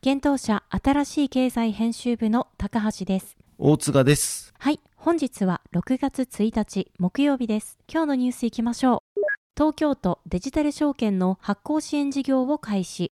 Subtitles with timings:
[0.00, 3.36] 現当社新しい経済編集部の高橋です。
[3.58, 4.54] 大塚です。
[4.56, 7.80] はい本日は6月1日木曜日です。
[7.92, 9.20] 今日のニュースいきましょう。
[9.56, 13.10] 東京都デジタル証券の発行支援事業を開始。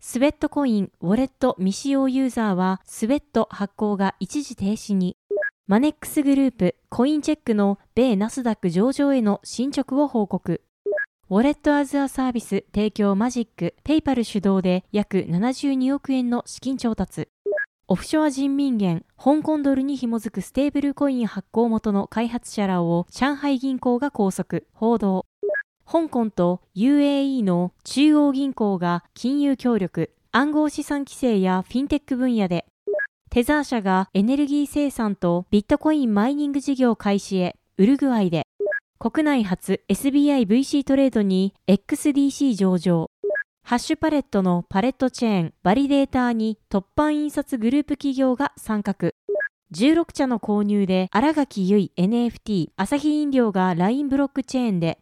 [0.00, 5.16] スウェットコインウォレット未使用ユーザーはスウェット発行が一時停止に。
[5.68, 10.62] マネックスグループコインチェックの米ナスダック上場への進捗を報告
[11.34, 17.26] ウォレットアズアサービス提供マジックペイパル主導で約72億円の資金調達。
[17.88, 25.26] オフショア人民元、香港ドルに紐づくステーブルコイン発行元の開発者らを上海銀行が拘束、報道。
[25.84, 32.64] 香港と UAE の中央銀行が金融協力、暗号資産規制やフィンテック分野で、
[33.30, 38.46] テザー社がエネルギー生産とビットコインマイニング事業開始へ、ウルグアイで、
[39.04, 43.10] 国内初 SBIVC トレードに XDC 上場、
[43.62, 49.10] ハッシュパレットのパレットチェーン、バリデーターに突版印刷グループ企業が参画。
[49.74, 54.96] 16茶の購入で新垣結衣 NFT、朝日飲料が LINE ブロックチェーンで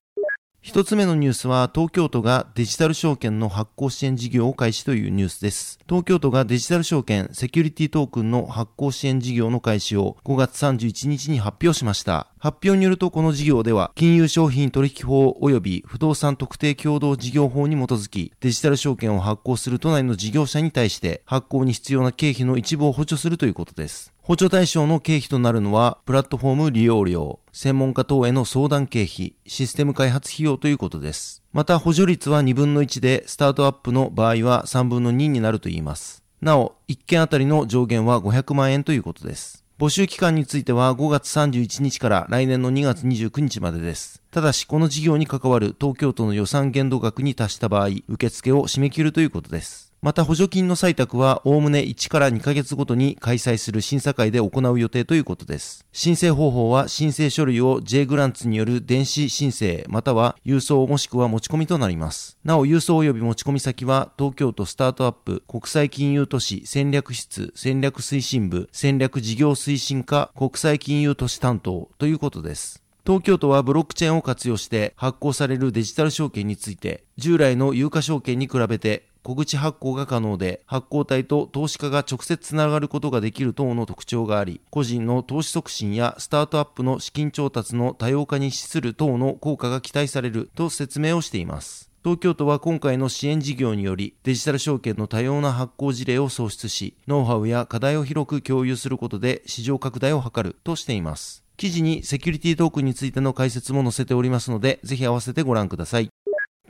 [0.64, 5.80] 一つ目のニュースは東京都がデジタル証券の発行支援事業を開始というニュースです。
[5.88, 12.28] 東京都がデジタル証券セキュリティトークンの発行支援事業の開始を5月31日に発表しました。
[12.38, 24.12] 発表によるとこの事業では金融商品取引法及び不動産特定共同事業法に基づきデジタル証券を発行する都内の事業者に対して発行に必要な経費の一部を補助するということです。
[24.32, 31.42] 補助対象の経費となるのは、プラットフォーム利用料、専門家等への相談経費、システム開発費用ということです。
[31.52, 36.22] また、補助率は2分の1で、スタートアップの場合は3分の2になると言います。
[36.40, 39.66] なお、1件あたりの上限は500万円ということです。
[39.78, 44.22] 募集期間については5月31日から来年の2月29日までです。
[44.30, 49.91] ただし、この事業に関わる東京都の予算限度額に達した場合、受付を締め切るということです。
[50.04, 55.86] また補助金の採択はおおむね1から2ヶ月ごとに開催する審査会で行う予定ということです。
[55.92, 62.36] 申請方法は申請書類を J グランツによる電子申請または郵送もしくは持ち込みとなります。
[62.42, 72.82] なお郵送及び持ち込み先は東京都スタートアップ国際金融都市戦略室戦略推進部戦略事業推進課国際金融都市担当ということです。
[73.06, 91.90] 東京都はブロックチェーンを活用して発行されるデジタル証券について従来の有価証券に比べて小口発行が可能で、発行体と投資家が直接つながることができる等の特徴があり、個人の投資促進やスタートアップの資金調達の多様化に資する等の効果が期待されると説明をしています。
[92.04, 101.44] 東京都は今回の支援事業によりデジタル証券の多様な発行事例を創出し、ノウハウや課題を広く共有することで市場拡大を図るとしています。
[101.56, 106.08] 記事にセキュリティトークンについての解説も載せておりますので、ぜひ合わせてご覧ください。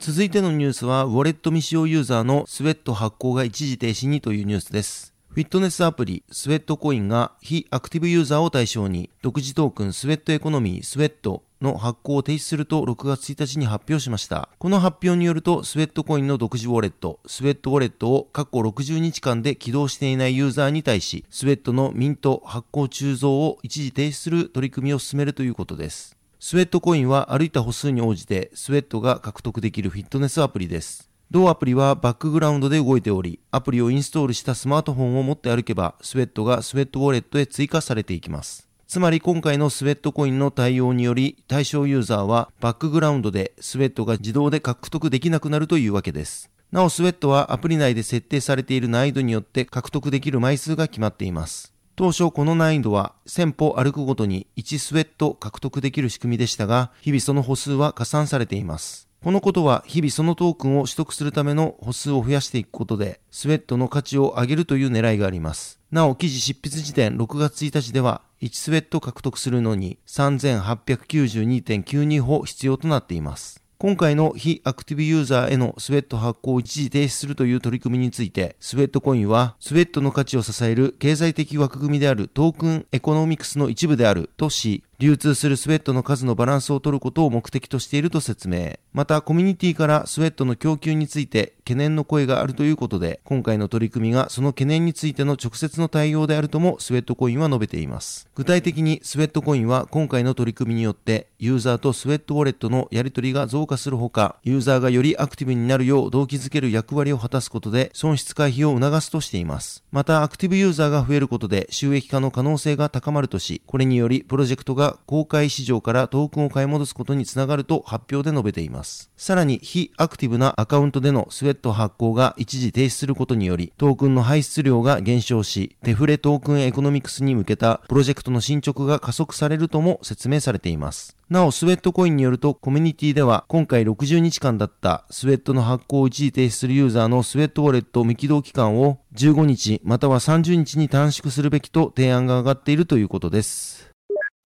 [0.05, 5.13] 続いてのニュースは、ウォレット未使用ユーザーのスウェット発行が一時停止にというニュースです。
[5.29, 14.49] フィットネスアプリスウェットコインが非アクティブユーザーを対象に独自トークンスウェットエコノミースウェットの発行を停止すると6月1日に発表しました。
[14.59, 26.17] この発表によるとスウェットコインの独自ウォレットスウェットウォレットを過去60日間で起動していないユーザーに対しスウェットのミント発行鋳造を一時停止する取り組みを進めるということです。
[26.45, 31.09] スウェットコインは歩いた歩数に応じてスウェットが獲得できるフィットネスアプリです。
[31.31, 38.67] 同アプリはバックグラウンドで動いており、アプリをインストールしたスマートフォンを持って歩けば、スウェットがスウェットウォレットへ追加されていきます。
[38.87, 46.51] つまり今回のスウェットコインの対応により対象ユーザーはバックグラウンドでスウェットが自動で獲得できなくなるというわけです。
[46.73, 51.72] なおスウェットはアプリ内で設定されている難易度によって獲得できる枚数が決まっています。
[51.95, 59.07] 当初この難易度は1000歩歩くごとに1スウェット獲得できる仕組みでしたが、日々その歩数は加算されています。
[59.23, 65.79] このことは日々そのトークンを取得するための歩数を増やしていくことで、スウェットの価値を上げるという狙いがあります。
[65.91, 73.62] なお、記事執筆時点6月1日では、1スウェット獲得するのに3892.92歩必要となっています。
[73.83, 88.77] 今回の非アクティブユーザーへのスウェット発行を一時停止するという取り組みについて、スウェットコインは、スウェットの価値を支える経済的枠組みであるトークンエコノミクスの一部であるとし、流通するスウェットの数のバランスを取ることを目的としていると説明。
[88.93, 98.27] また、コミュニティからスウェットの供給について懸念の声があるということで、今回の取り組みがその懸念についての直接の対応であるともスウェットコインは述べています。
[98.35, 109.83] 具体的にスウェットコインは今回の取り組みによってユーザーとスウェットウォレットのやり取りが増加するほか、ユーザーがよりアクティブになるよう動機づける役割を果たすことで損失回避を促すとしています。
[109.91, 119.09] また、アクティブユーザーが増えることで収益化の可能性が高まるとし、これによりプロジェクトがが公開市場場からトークンを買い戻すことにつながると発表で述べています。
[119.17, 131.17] さらに、非アクティブなアカウントでのスウェット発行が一時停止することにより、トークンの排出量が減少し、デフレトークンエコノミクスに向けたプロジェクトの進捗が加速されるとも説明されています。
[131.29, 143.82] なお、スウェットコインによると、コミュニティでは、今回60日間だったスウェットの発行を一時停止するユーザーのスウェットウォレット未起動期間を15日または30日に短縮するべきと提案が上がっているということです。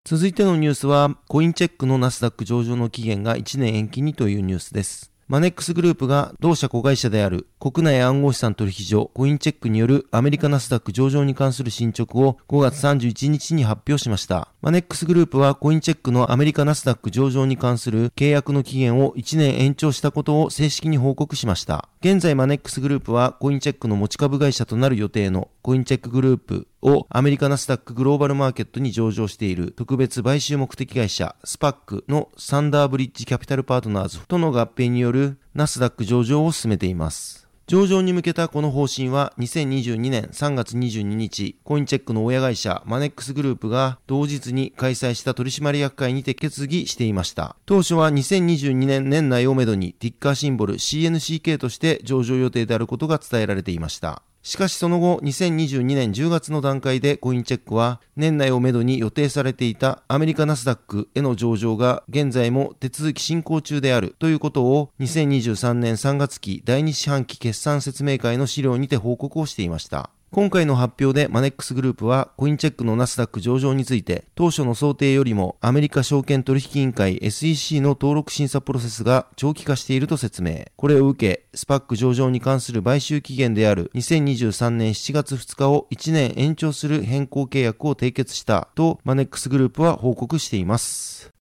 [0.10, 5.12] 続いてのニュースは、コインチェックのナスダック上場の期限が1年延期にというニュースです。
[5.28, 14.48] マネックスグループが同社子会社である国内暗号資産取引所コインチェックによるアメリカナスダック上場に関する進捗を5月31日に発表しました。
[14.68, 21.88] マネックスグループはコインチェックのアメリカナスダック上場に関する契約の期限を1年延長したことを正式に報告しました。
[22.02, 37.47] 現在マネックスグループはコインチェックの持ち株会社となる予定のコインチェックグループをアメリカナスダックグローバルマーケットに上場している特別買収目的会社スパックのサンダーブリッジキャピタルパートナーズとの合併によるナスダック上場を進めています。
[37.68, 47.58] 上場に向けたこの方針は2022年3月22日、コインチェックの親会社マネックスグループが同日に開催した取締役会にて決議していました。
[47.66, 54.24] 当初は2022年年内をめどにティッカーシンボル CNCK として上場予定であることが伝えられていました。
[54.48, 70.12] しかしその後、2022年10月の段階でコインチェックは、年内をめどに予定されていたアメリカナスダックへの上場が現在も手続き進行中であるということを、2023年3月期第2四半期決算説明会の資料にて報告をしていました。
[70.30, 80.66] 今回の発表でマネックスグループはコインチェックのナスダック上場について当初の想定よりもアメリカ証券取引委員会 SEC の登録審査プロセスが長期化していると説明。
[80.76, 91.37] これを受け、スパック上場に関する買収期限である2023年7月2日を1年延長する変更契約を締結したとマネックスグループは報告しています。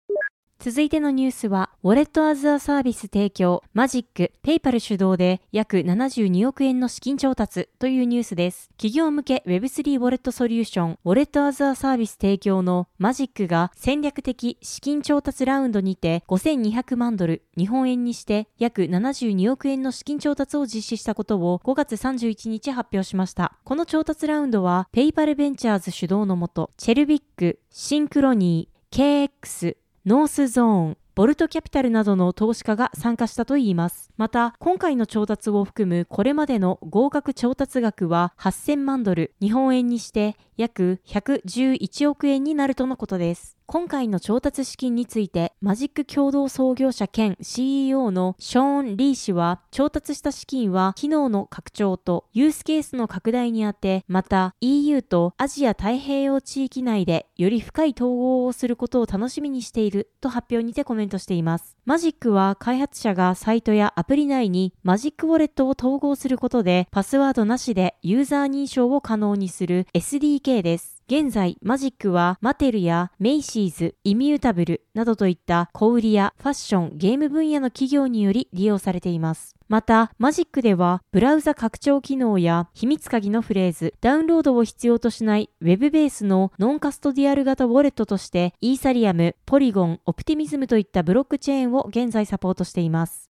[0.65, 8.69] 続いてのニュースは、ウォレットアズアサービス提供、マジック、ペイパル主導で約72億円の資金調達というニュースです。
[8.69, 23.55] 企業向け Web3 ウォレットソリューション、ウォレットアズアサービス提供のマジックが戦略的資金調達ラウンドにて5200万ドル、日本円にして約72億円の資金調達を実施したことを5月31日発表しました。
[23.65, 34.11] この調達ラウンドは、ペイパルベンチャーズ主導のもと、チェルビック、シンクロニー、KX、ノースゾーン、ボルトキャピタルなどの投資家が参加したといいます。
[34.17, 43.57] また、今回の調達を含むこれまでの合格調達額は8000万ドル、日本円にして約111億円になるとのことです。
[43.67, 61.75] 今回の調達資金について、マジック共同創業者兼 CEO のショーン・リー氏は、調達した資金は機能の拡張とユースケースの拡大にあて、また EU とアジア太平洋地域内でより深い統合をすることを楽しみにしていると発表にてコメントしています。
[61.85, 70.94] マジックは開発者がサイトやアプリ内にマジックウォレットを統合することで、パスワードなしでユーザー認証を可能にする SDK です。
[71.07, 79.55] 現在、マジックはマテルやメイシーズ、イミュータブルなどといった小売やファッション、ゲーム分野の企業により利用されています。
[79.67, 93.29] また、マジックでは、ブラウザ拡張機能や秘密鍵のフレーズ、ダウンロードを必要としない Web ベースのノンカストディアル型ウォレットとして、イーサリアム、ポリゴン、オプティミズムといったブロックチェーンを現在サポートしています。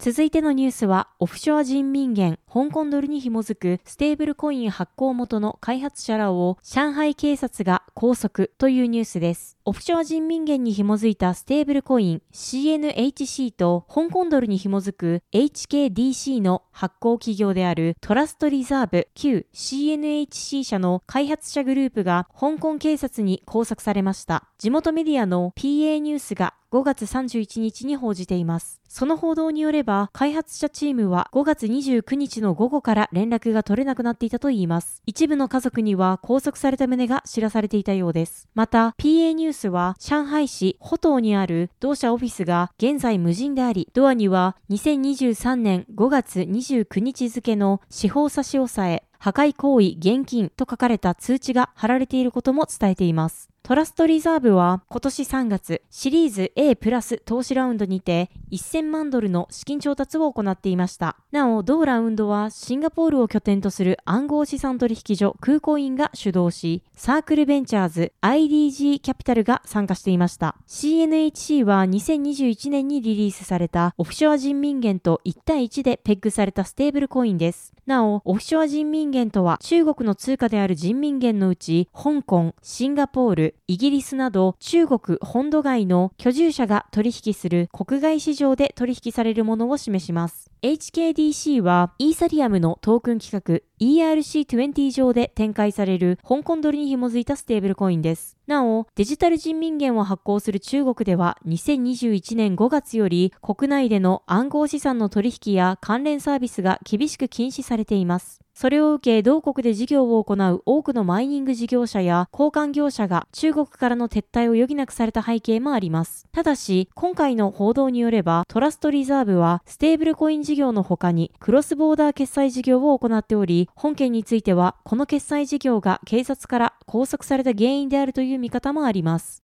[0.00, 9.57] 続いてのニュースは、オフショア人民元、香港ドルに紐づくステーブルコイン発行元の開発者らを上海警察が拘束というニュースです。
[9.68, 24.48] オフショア人民元に紐づいたステーブルコイン CNHC と香港ドルに紐づく HKDC の発行企業であるトラストリザーブ旧 CNHC 社の開発者グループが香港警察に拘束されました。
[24.56, 28.82] 地元メディアの PA ニュースが5月31日に報じています。
[28.88, 35.02] その報道によれば、開発者チームは5月29日の午後から連絡が取れなくなっていたといいます。
[35.06, 38.48] 一部の家族には拘束された旨が知らされていたようです。
[38.54, 53.50] また、PA ニュースは、上海市保東にある同社オフィスが現在無人であり、ドアには2023年5月29日付の司法差し押さえ、破壊行為現金と書かれた通知が貼られていることも伝えています。
[53.68, 61.18] トラストリザーブは今年3月シリーズ A プラス投資ラウンドにて1000万ドルの資金調達を行っていました。
[61.32, 70.56] なお、同ラウンドはシンガポールを拠点とする暗号資産取引所空港員が主導し、サークルベンチャーズ IDG キャピタルが参加していました。
[70.66, 77.74] CNHC は2021年にリリースされたオフショア人民元と1対1でペッグされたステーブルコインです。
[77.84, 90.50] なお、オフショア人民元とは中国の通貨である人民元のうち、香港、シンガポール、イギリスなど中国本土外の居住者が取引する国外市場で取引されるものを示します。
[90.60, 98.36] HKDC はイーサリアムのトークン規格 ERC20 上で展開される香港ドルに紐づいたステーブルコインです。
[98.48, 108.40] なお、デジタル人民元を発行する中国では2021年5月より国内での暗号資産の取引や関連サービスが厳しく禁止されています。
[108.54, 116.26] それを受け、同国で事業を行う多くのマイニング事業者や交換業者が中国からの撤退を余儀なくされた背景もあります。
[116.32, 129.42] ただし、今回の報道によれば、トラストリザーブはステーブルコイン事業の他にクロスボーダー決済事業を行っており、本件については、この決済事業が警察から拘束された原因であるという見方もあります。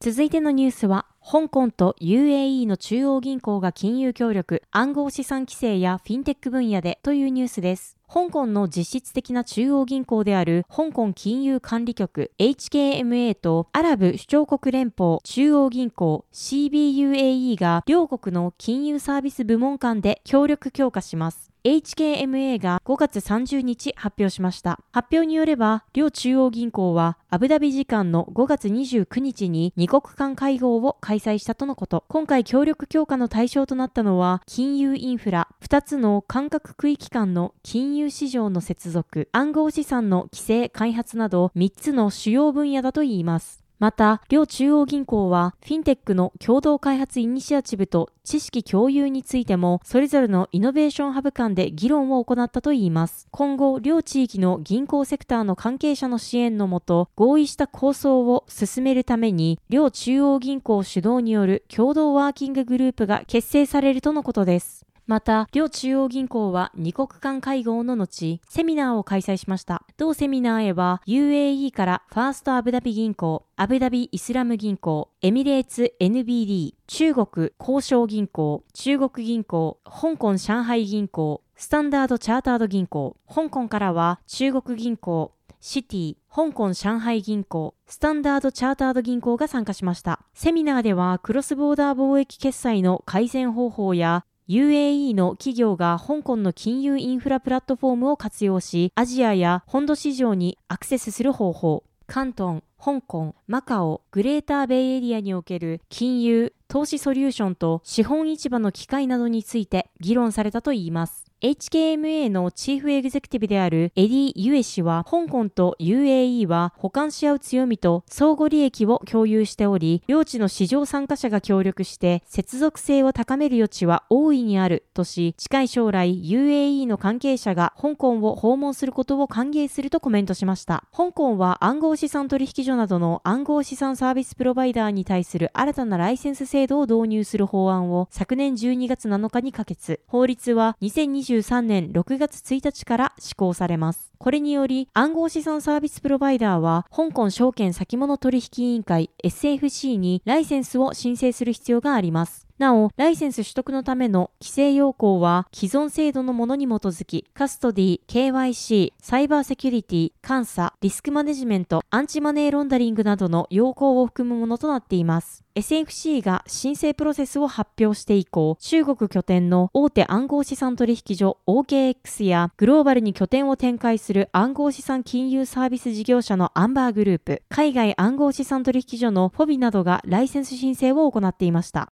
[0.00, 7.99] 続いてのニュースは、香港と UAE の中央銀行が金融協力、暗号資産規制やフィンテック分野でというニュースです。
[8.12, 21.49] 香港の実質的な中央銀行である香港金融管理局 HKMA とアラブ首長国連邦中央銀行 CBUAE が両国の金融サービス部門間で協力強化します。
[21.62, 24.80] HKMA が5月30日発表しました。
[24.92, 32.04] 発表によれば、両中央銀行はアブダビ時間の5月29日に2国間会合を開催したとのこと。
[32.08, 43.59] 今回協力強化の対象となったのは、金融インフラ、2つの感覚区域間の金融市場の接続、暗号資産の規制開発など3つの主要分野だといいます。
[43.80, 53.26] また、両中央銀行は、フィンテックの共同開発イニシアチブと知識共有についても、それぞれのイノベーションハブ間で議論を行ったといいます。
[53.30, 64.79] 今後、両地域の銀行セクターの関係者の支援のもと、合意した構想を進めるために、両中央銀行主導による共同ワーキンググループが結成されるとのことです。
[65.10, 69.82] また、両中央銀行は2国間会合の後、セミナーを開催しました。
[69.96, 90.20] 同セミナーへは、UAE からファーストアブダビ銀行、アブダビイスラム銀行、エミレーツ NBD、中国交渉銀行、中国銀行、香港上海銀行、スタンダードチャータード銀行、香港からは中国銀行、シティ、香港上海銀行、スタンダードチャータード銀行が参加しました。
[90.34, 111.29] セミナーではクロスボーダー貿易決済の改善方法や UAE の企業が香港の金融インフラプラットフォームを活用し、アジアや本土市場にアクセスする方法、広東、香港、マカオ、グレーターベイエリアにおける金融、投資ソリューションと資本市場の機会などについて議論されたといいます。
[111.42, 130.84] HKMA のチーフエグゼクティブであるエディ・ユエ氏は、香港と UAE は補完し合う強みと相互利益を共有しており、両地の市場参加者が協力して接続性を高める余地は大いにあるとし、近い将来 UAE の関係者が香港を訪問することを歓迎するとコメントしました。
[130.94, 140.00] 香港は暗号資産取引所などの暗号資産サービスプロバイダーに対する新たなライセンス制度を導入する法案を昨年12月7日に可決。
[140.06, 144.12] 法律は2020 2023年6月1日から施行されます。
[144.18, 152.49] これにより、暗号資産サービスプロバイダーは、香港証券先物取引委員会 SFC にライセンスを申請する必要があります。
[152.60, 165.42] なお、ライセンス取得のための規制要項は既存制度のものに基づき、カストディ、KYC、サイバーセキュリティ、監査、リスクマネジメント、アンチマネーロンダリングなどの要項を含むものとなっています。
[165.54, 181.90] SFC が申請プロセスを発表して以降、中国拠点の大手暗号資産取引所 OKX やグローバルに拠点を展開する暗号資産金融サービス事業者のアンバーグループ、海外暗号資産取引所のフォビなどがライセンス申請を行っていました。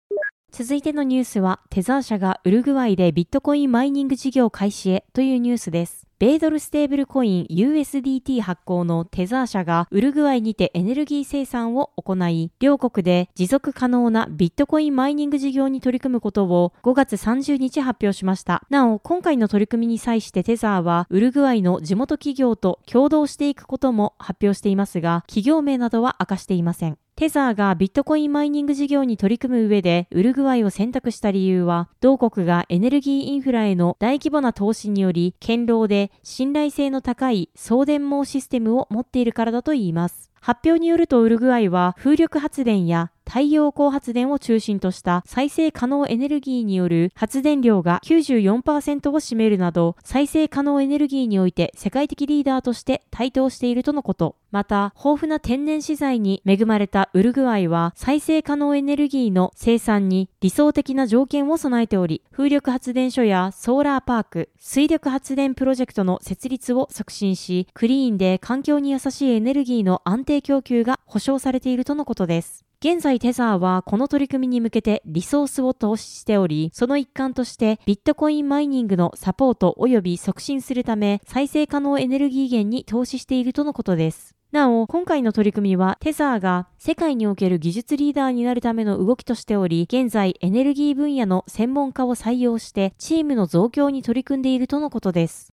[0.58, 6.08] 続いてのニュースは、テザー社がウルグアイでビットコインマイニング事業開始へというニュースです。
[6.18, 18.64] 米ドルステーブルコイン USDT 発行のテザー社がウルグアイにてエネルギー生産を行い、両国で持続可能なビットコインマイニング事業に取り組むことを5月30日発表しました。
[18.70, 26.98] なお、今回の取り組みに際してテザーはウルグアイの地元企業と共同していくことも発表していますが、企業名などは明かしていません。
[27.18, 40.30] テザーがビットコインマイニング事業に取り組む上でウルグアイを選択した理由は、同国がエネルギーインフラへの大規模な投資により、堅牢で信頼性の高い送電網システムを持っているからだといいます。
[40.42, 54.36] 発表によるとウルグアイは風力発電や太陽光発電を中心とした再生可能エネルギーによる発電量が94%を占めるなど、再生可能エネルギーにおいて世界的リーダーとして台頭しているとのこと。
[54.52, 72.65] また、豊富な天然資材に恵まれたウルグアイは、再生可能エネルギーの生産に理想的な条件を備えており、風力発電所やソーラーパーク、水力発電プロジェクトの設立を促進し、クリーンで環境に優しいエネルギーの安定供給が保証されているとのことです。
[72.80, 84.36] 現在テザーはこの取り組みに向けてリソースを投資しており、その一環としてビットコインマイニングのサポート及び促進するため再生可能エネルギー源に投資しているとのことです。
[84.52, 95.50] なお、今回の取り組みはテザーが世界における技術リーダーになるための動きとしており、現在エネルギー分野の専門家を採用してチームの増強に取り組んでいるとのことです。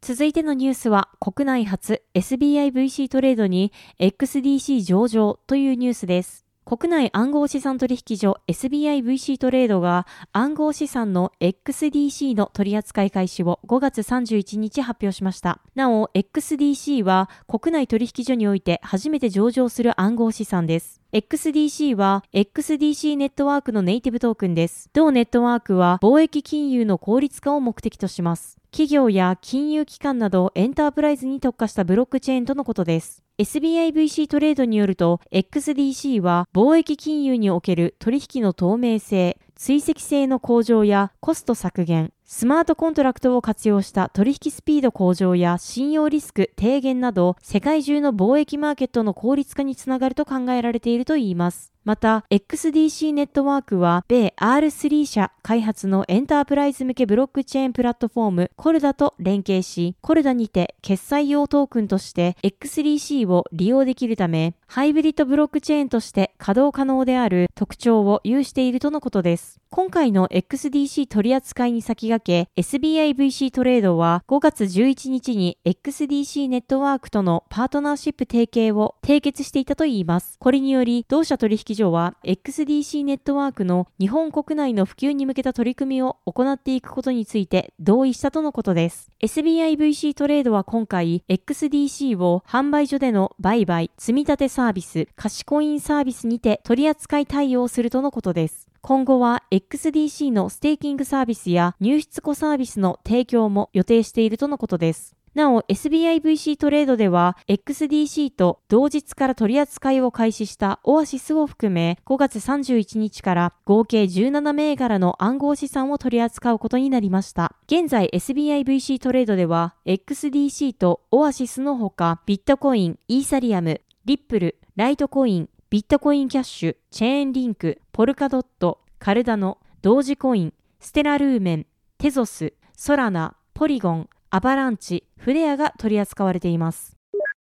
[0.00, 6.46] 続いてのニュースは国内初 SBIVC トレードに XDC 上場というニュースです。
[6.70, 15.60] 国内暗号資産取引所 SBIVC トレードが暗号資産の XDC の取扱い開始を5月31日発表しました。
[15.74, 21.00] なお、XDC は国内取引所において初めて上場する暗号資産です。
[21.12, 24.90] XDC は XDC ネットワークのネイティブトークンです。
[24.92, 28.60] 同ネットワークは貿易金融の効率化を目的とします。
[28.70, 33.24] 企業や金融機関などエンタープライズに特化したブロックチェーンとのことです。
[33.40, 51.72] SBIVC トレードによると、XDC は貿易金融における取引の透明性、追跡性の向上やコスト削減、スマートコントラクトを活用した取引スピード向上や信用リスク低減など、世界中の貿易マーケットの効率化につながると考えられているといいます。
[51.82, 69.58] また、XDC ネットワークは、米 R3 社開発のエンタープライズ向けブロックチェーンプラットフォーム、コルダと連携し、コルダにて決済用トークンとして X3C を利用できるため、ハイブリッドブロックチェーンとして稼働可能である特徴を有しているとのことです。
[69.70, 80.36] 今回の XDC 取扱いに先駆け、SBIVC トレードは5月11日に XDC ネットワークとのパートナーシップ提携を締結していたといいます。
[80.38, 89.10] これにより、同社取引引所は XDC ネットワークの日本国内の普及に向けた取り組みを行っていくことについて同意したとのことです。
[89.22, 98.66] SBIVC トレードは今回 XDC を販売所での売買、積み立てサービス、貸コインサービスにて取り扱い対応するとのことです。
[98.82, 105.19] 今後は XDC のステーキングサービスや入出庫サービスの提供も予定しているとのことです。
[105.34, 117.54] なお、SBIVC トレードでは、XDC と同日から取り扱いを開始したオアシスを含め、5月31日から合計17銘柄の暗号資産を取り扱うことになりました。
[117.66, 131.66] 現在 SBIVC トレードでは、XDC とオアシスのほか、ビットコイン、イーサリアム、リップル、ライトコイン、ビットコインキャッシュ、チェーンリンク、ポルカドット、カルダノ、ドージコイン、ステラルーメン、
[131.98, 136.96] テゾス、ソラナ、ポリゴン、アバランチ、フレアが取り扱われています。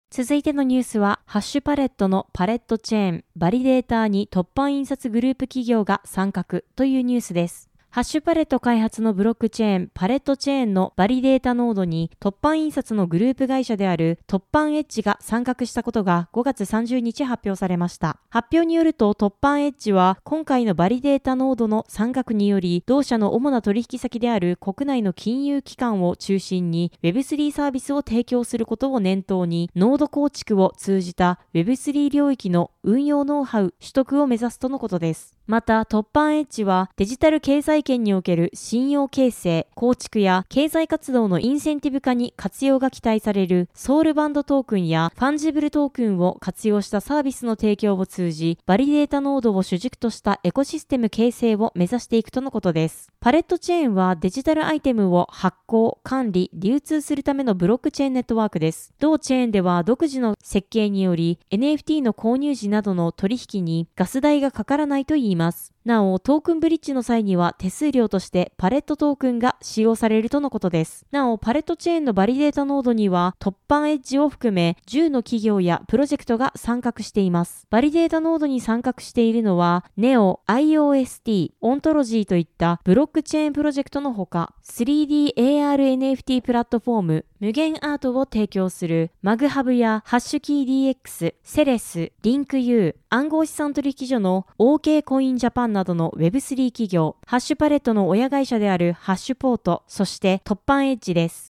[0.09, 7.69] 続いてのニュースは、ハッシュパレットのパレットチェーン、バリデーターに凸版印刷グループ企業が参画というニュースです。
[7.89, 18.19] ハッシュパレット開発のブロックチェーン、パレットチェーンのバリデータノードに凸版印刷のグループ会社である凸版エッジが参画したことが5月30日発表されました。
[18.29, 35.36] 発表によると凸版エッジは今回のバリデータノードの参画により同社の主な取引先である国内の金融機関を中心に Web3 サービスを提供することを念頭にノード構築を通じた Web3 領域の運用ノウハウ取得を目指すとのことです。
[35.47, 53.07] また、凸版エッジはデジタル経済圏における信用形成、構築や経済活動のインセンティブ化に活用が期待されるソウルバウンドトークンやファンジブルトークンを活用したサービスの提供を通じ、バリデータノードを主軸としたエコシステム形成を目指していくとのことです。
[53.21, 58.91] パレットチェーンはデジタルアイテムを発行、管理、流通するためのブロックチェーンネットワークです。
[58.99, 65.36] 同チェーンでは独自の設計により NFT の購入時などの取引にガス代がかからないといいます。
[65.37, 65.76] ます。
[65.87, 71.05] なお、トークンブリッジの際には手数料としてパレットトークンが使用されるとのことです。
[71.11, 77.67] なお、パレットチェーンのバリデータノードには凸版エッジを含め10の企業やプロジェクトが参画しています。
[77.69, 101.53] バリデータノードに参画しているのは NEO、IOST、オントロジーといったブロックチェーンプロジェクトのほか 3DAR NFT プラットフォーム無限アートを提供するマグハブやハッシュキー DX、セレス、リンク U、暗号資産取引所の OK コインジャパンなどの Web3 企業、ハッシュパレットの親会社であるハッシュポート、そして凸版エッジです。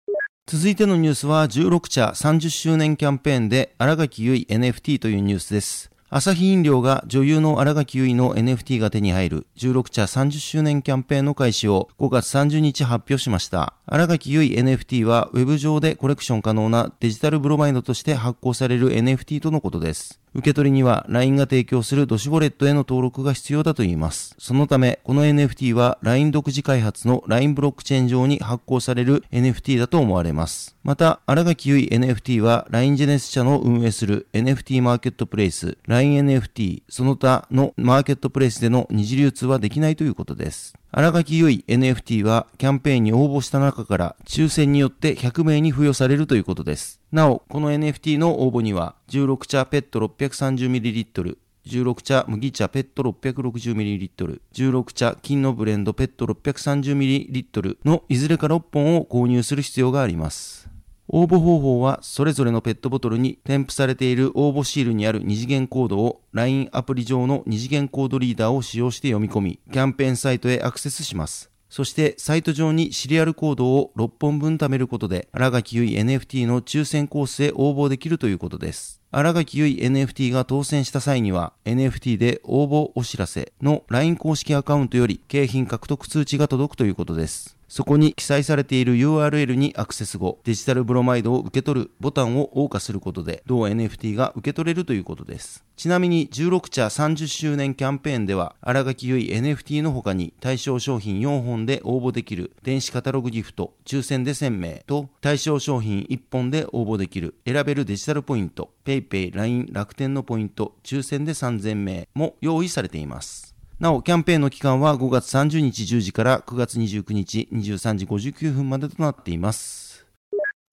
[0.47, 5.91] 続いてのニュースは16茶30周年キャンペーンで新垣結衣 NFT というニュースです。
[6.11, 13.73] アサヒ飲料が女優の荒垣結衣の NFT が手に入る16茶30周年キャンペーンの開始を5月30日発表しました。
[13.87, 20.20] 荒垣結衣 NFT は Web 上でコレクション可能なデジタルブロマイドとして発行される NFT とのことです。
[20.33, 24.37] 受け取りには LINE が提供するドシボレットへの登録が必要だといいます。
[24.39, 30.77] そのため、この NFT は LINE 独自開発の LINE ブロックチェーン上に発行される NFT だと思われます。
[30.85, 40.75] また、荒垣結衣 NFT は LINE ジェネス社の運営する NFT マーケットプレイス、LINENFT、その他のマーケットプレイスでの二次流通はできないということです。
[40.93, 47.00] 荒垣結衣 NFT はキャンペーンに応募した中から抽選によって100名に付与されるということです。
[47.13, 60.71] なお、この NFT の応募には16茶ペット 630ml、16茶麦茶ペット 660ml、16茶金のブレンドペット 630ml のいずれか6本を購入する必要があります。
[61.09, 71.50] 応募方法はそれぞれのペットボトルに添付されている応募シールにある二次元コードを LINE アプリ上の二次元コードリーダーを使用して読み込み、キャンペーンサイトへアクセスします。
[71.71, 79.01] そしてサイト上にシリアルコードを6本分貯めることで、荒垣結衣 NFT の抽選コースへ応募できるということです。
[79.13, 87.60] 荒垣結衣 NFT が当選した際には NFT で応募お知らせの LINE 公式アカウントより景品獲得通知が届くということです。
[87.71, 95.65] そこに記載されている URL にアクセス後、デジタルブロマイドを受け取るボタンを謳歌することで、同 NFT が受け取れるということです。
[95.77, 113.50] ちなみに16茶30周年キャンペーンでは、荒垣結衣 NFT の他に対象商品4本で応募できる電子カタログギフト、抽選で1000名と対象商品1本で応募できる選べるデジタルポイント、PayPay、LINE、楽天のポイント、抽選で3000名も用意されています。
[113.81, 120.07] なお、キャンペーンの期間は5月30日10時から9月29日23時59分までとなっています。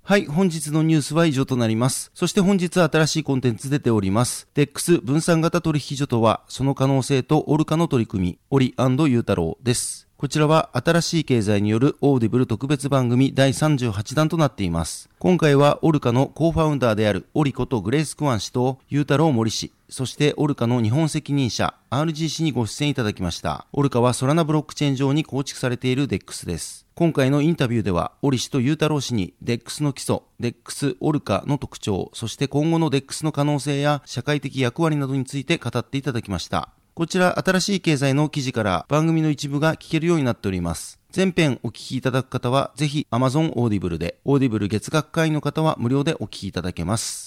[0.03, 2.11] はい、本日のニュースは以上となります。
[2.13, 4.49] そして本日は新しいコンテンツ出ております。
[4.55, 10.09] DEX 分散型取引所とは、その可能性とオルカの取り組み、オリ、ユータローです。
[10.17, 15.09] こちらは新しい経済によるオーディブル特別番組第38弾となっています。
[15.19, 23.67] 今回はオルカの co-founder であるオリことグレース・クワン氏とユータロー森氏、そしてオルカの日本責任者 RGC にご出演いただきました。
[23.71, 26.85] オルカはソラナブロックチェーン上に構築されている DEX です。
[26.93, 36.69] 今回のインタビューでは、オリ氏とユータロー氏に DEX の基礎、DEX オルカの特徴、そして今後の DEX の可能性や社会的役割などについて語っていただきました。
[36.93, 40.99] こちら新しい経済の記事から番組の一部が聞けるようになっております。
[41.11, 47.26] 全編お聞きいただく方は、ぜひ Amazon Audible で、Audible 月額会員の方は無料でお聞きいただけます。